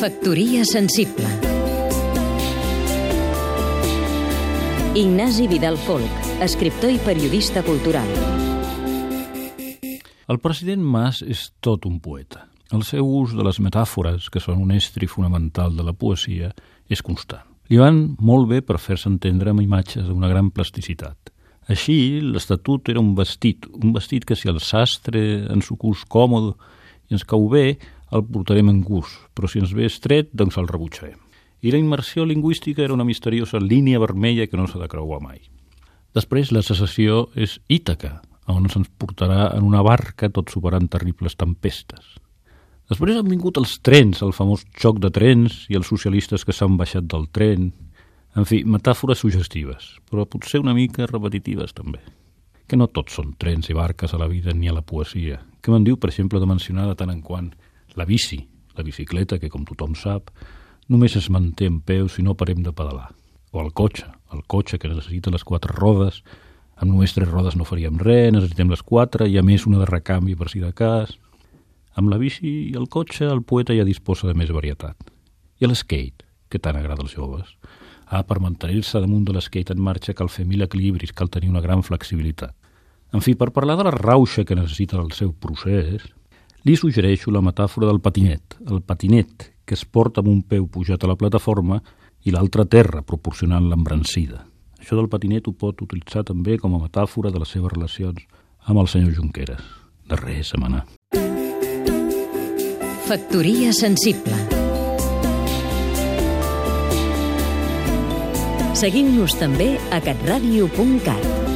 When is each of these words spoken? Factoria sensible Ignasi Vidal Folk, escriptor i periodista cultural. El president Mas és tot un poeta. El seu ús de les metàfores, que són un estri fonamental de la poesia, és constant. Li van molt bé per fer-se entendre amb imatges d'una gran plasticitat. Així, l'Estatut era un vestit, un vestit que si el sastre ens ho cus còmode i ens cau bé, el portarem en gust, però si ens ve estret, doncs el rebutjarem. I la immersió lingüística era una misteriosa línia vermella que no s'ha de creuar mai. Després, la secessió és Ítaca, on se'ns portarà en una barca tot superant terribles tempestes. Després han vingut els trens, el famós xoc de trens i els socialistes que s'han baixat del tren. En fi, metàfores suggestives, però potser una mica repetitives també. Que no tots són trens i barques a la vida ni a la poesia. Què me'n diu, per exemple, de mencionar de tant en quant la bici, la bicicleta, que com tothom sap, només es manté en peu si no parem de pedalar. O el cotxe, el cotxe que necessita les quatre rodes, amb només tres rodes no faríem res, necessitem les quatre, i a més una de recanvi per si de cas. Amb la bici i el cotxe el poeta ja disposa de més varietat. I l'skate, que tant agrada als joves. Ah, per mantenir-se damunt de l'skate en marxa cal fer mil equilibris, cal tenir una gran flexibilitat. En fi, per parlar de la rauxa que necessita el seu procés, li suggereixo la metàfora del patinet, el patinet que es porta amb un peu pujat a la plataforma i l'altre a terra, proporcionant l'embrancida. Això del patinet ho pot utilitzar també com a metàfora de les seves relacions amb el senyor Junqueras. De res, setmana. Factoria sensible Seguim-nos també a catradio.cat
Factoria 0.00 0.64
sensible 0.64 1.28
Ignasi 4.94 5.44
Vidal 5.46 5.76
Folk, 5.76 6.08
escriptor 6.40 6.88
i 6.88 6.96
periodista 7.04 7.60
cultural. 7.62 8.08
El 10.24 10.40
president 10.40 10.80
Mas 10.80 11.20
és 11.20 11.50
tot 11.60 11.84
un 11.84 12.00
poeta. 12.00 12.46
El 12.72 12.86
seu 12.88 13.04
ús 13.04 13.36
de 13.36 13.44
les 13.44 13.60
metàfores, 13.60 14.30
que 14.32 14.40
són 14.40 14.64
un 14.64 14.72
estri 14.72 15.04
fonamental 15.04 15.76
de 15.76 15.84
la 15.84 15.92
poesia, 15.92 16.54
és 16.88 17.04
constant. 17.04 17.44
Li 17.68 17.76
van 17.76 18.16
molt 18.16 18.48
bé 18.48 18.64
per 18.64 18.80
fer-se 18.80 19.12
entendre 19.12 19.52
amb 19.52 19.60
imatges 19.60 20.08
d'una 20.08 20.32
gran 20.32 20.48
plasticitat. 20.48 21.28
Així, 21.68 22.24
l'Estatut 22.24 22.88
era 22.88 23.04
un 23.04 23.12
vestit, 23.20 23.68
un 23.68 23.92
vestit 23.92 24.24
que 24.24 24.32
si 24.32 24.48
el 24.48 24.64
sastre 24.64 25.44
ens 25.52 25.68
ho 25.68 25.76
cus 25.76 26.08
còmode 26.08 26.56
i 27.10 27.18
ens 27.20 27.28
cau 27.28 27.50
bé, 27.52 27.76
el 28.10 28.24
portarem 28.26 28.70
en 28.72 28.80
gust, 28.82 29.16
però 29.34 29.48
si 29.48 29.60
ens 29.62 29.74
ve 29.76 29.86
estret, 29.86 30.30
doncs 30.32 30.58
el 30.58 30.68
rebutjarem. 30.68 31.18
I 31.60 31.72
la 31.74 31.78
immersió 31.78 32.24
lingüística 32.24 32.82
era 32.82 32.94
una 32.94 33.04
misteriosa 33.04 33.60
línia 33.60 34.00
vermella 34.00 34.46
que 34.48 34.56
no 34.56 34.66
s'ha 34.66 34.80
de 34.80 34.88
creuar 34.88 35.20
mai. 35.20 35.42
Després, 36.16 36.50
la 36.50 36.64
secessió 36.66 37.28
és 37.36 37.58
Ítaca, 37.68 38.18
on 38.50 38.66
se'ns 38.72 38.90
portarà 38.98 39.50
en 39.54 39.66
una 39.68 39.82
barca 39.86 40.30
tot 40.32 40.50
superant 40.50 40.88
terribles 40.90 41.36
tempestes. 41.38 42.16
Després 42.90 43.20
han 43.20 43.28
vingut 43.30 43.60
els 43.60 43.76
trens, 43.86 44.18
el 44.26 44.34
famós 44.34 44.64
xoc 44.74 44.98
de 44.98 45.12
trens 45.14 45.62
i 45.70 45.78
els 45.78 45.86
socialistes 45.86 46.42
que 46.42 46.54
s'han 46.56 46.74
baixat 46.80 47.06
del 47.06 47.28
tren. 47.30 47.70
En 48.34 48.46
fi, 48.46 48.64
metàfores 48.66 49.22
suggestives, 49.22 49.92
però 50.10 50.26
potser 50.26 50.58
una 50.62 50.74
mica 50.74 51.06
repetitives 51.06 51.76
també. 51.76 52.00
Que 52.66 52.78
no 52.78 52.90
tots 52.90 53.14
són 53.18 53.36
trens 53.38 53.70
i 53.70 53.76
barques 53.78 54.14
a 54.14 54.18
la 54.18 54.26
vida 54.30 54.54
ni 54.54 54.70
a 54.70 54.74
la 54.74 54.82
poesia. 54.82 55.38
Què 55.62 55.70
me'n 55.70 55.86
diu, 55.86 55.98
per 56.02 56.10
exemple, 56.10 56.42
de 56.42 56.50
mencionar 56.50 56.88
de 56.88 56.96
tant 56.98 57.14
en 57.14 57.22
quant 57.22 57.52
la 57.96 58.06
bici, 58.06 58.40
la 58.76 58.84
bicicleta, 58.84 59.38
que 59.38 59.50
com 59.50 59.64
tothom 59.66 59.96
sap, 59.98 60.30
només 60.90 61.16
es 61.16 61.30
manté 61.30 61.68
en 61.70 61.80
peu 61.80 62.08
si 62.08 62.22
no 62.22 62.36
parem 62.38 62.62
de 62.62 62.72
pedalar. 62.72 63.10
O 63.50 63.62
el 63.62 63.72
cotxe, 63.72 64.06
el 64.34 64.44
cotxe 64.46 64.78
que 64.78 64.90
necessita 64.90 65.30
les 65.30 65.44
quatre 65.44 65.74
rodes, 65.74 66.22
amb 66.80 66.94
només 66.94 67.12
tres 67.12 67.28
rodes 67.28 67.56
no 67.58 67.66
faríem 67.68 67.98
res, 68.00 68.32
necessitem 68.32 68.70
les 68.72 68.82
quatre, 68.82 69.28
i 69.28 69.36
a 69.38 69.44
més 69.44 69.66
una 69.68 69.82
de 69.82 69.88
recanvi 69.90 70.36
per 70.38 70.48
si 70.48 70.62
de 70.62 70.72
cas. 70.72 71.12
Amb 71.98 72.08
la 72.08 72.18
bici 72.20 72.48
i 72.70 72.76
el 72.78 72.88
cotxe 72.88 73.26
el 73.28 73.42
poeta 73.42 73.76
ja 73.76 73.84
disposa 73.84 74.30
de 74.30 74.34
més 74.38 74.52
varietat. 74.54 74.96
I 75.60 75.68
l'skate, 75.68 76.24
que 76.48 76.58
tant 76.58 76.78
agrada 76.78 77.04
als 77.04 77.12
joves. 77.14 77.52
Ah, 78.06 78.22
per 78.26 78.40
mantenir-se 78.42 79.02
damunt 79.02 79.26
de 79.28 79.34
l'skate 79.36 79.74
en 79.76 79.82
marxa 79.82 80.14
cal 80.16 80.30
fer 80.32 80.46
mil 80.48 80.64
equilibris, 80.64 81.12
cal 81.12 81.28
tenir 81.30 81.50
una 81.50 81.62
gran 81.62 81.84
flexibilitat. 81.86 82.56
En 83.12 83.22
fi, 83.22 83.34
per 83.34 83.50
parlar 83.52 83.76
de 83.76 83.86
la 83.86 83.94
rauxa 83.94 84.46
que 84.46 84.56
necessita 84.56 84.98
el 84.98 85.12
seu 85.12 85.34
procés, 85.34 86.06
li 86.64 86.76
suggereixo 86.76 87.32
la 87.32 87.42
metàfora 87.44 87.88
del 87.88 88.00
patinet, 88.04 88.58
el 88.68 88.82
patinet 88.82 89.50
que 89.64 89.76
es 89.78 89.84
porta 89.84 90.20
amb 90.20 90.30
un 90.32 90.42
peu 90.42 90.66
pujat 90.66 91.04
a 91.04 91.10
la 91.10 91.16
plataforma 91.16 91.80
i 92.26 92.34
l'altre 92.34 92.66
a 92.66 92.68
terra, 92.68 93.02
proporcionant 93.06 93.68
l'embrancida. 93.70 94.42
Això 94.80 94.96
del 94.96 95.08
patinet 95.12 95.48
ho 95.48 95.54
pot 95.56 95.80
utilitzar 95.84 96.24
també 96.26 96.58
com 96.58 96.74
a 96.74 96.82
metàfora 96.82 97.30
de 97.30 97.40
les 97.40 97.52
seves 97.52 97.72
relacions 97.72 98.24
amb 98.66 98.80
el 98.80 98.88
senyor 98.88 99.14
Junqueras. 99.16 99.62
De 100.10 100.18
res, 100.18 100.50
setmana. 100.50 100.84
Factoria 103.06 103.72
sensible 103.74 104.38
Seguim-nos 108.80 109.34
també 109.36 109.74
a 109.92 109.98
catradio.cat 110.00 111.49